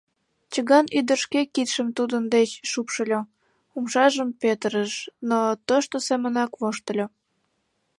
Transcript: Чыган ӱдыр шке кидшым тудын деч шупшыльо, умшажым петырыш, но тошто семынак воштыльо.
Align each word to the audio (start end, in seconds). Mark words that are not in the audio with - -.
Чыган 0.51 0.85
ӱдыр 0.99 1.19
шке 1.25 1.41
кидшым 1.53 1.87
тудын 1.97 2.23
деч 2.35 2.49
шупшыльо, 2.71 3.21
умшажым 3.77 4.29
петырыш, 4.41 4.93
но 5.29 5.39
тошто 5.67 5.95
семынак 6.07 6.51
воштыльо. 6.61 7.07